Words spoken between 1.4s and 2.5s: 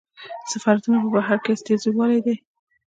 کې استازولۍ دي